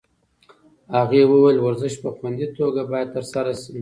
هغې 0.95 1.21
وویل 1.27 1.57
ورزش 1.61 1.93
په 2.03 2.09
خوندي 2.15 2.47
توګه 2.57 2.81
باید 2.91 3.13
ترسره 3.15 3.51
شي. 3.61 3.69